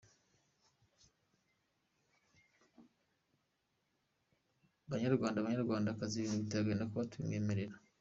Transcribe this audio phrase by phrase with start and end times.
[4.91, 7.75] Banyarwanda banyarwandakazi, ibi bintu biteye agahinda kuba tubimwemerera.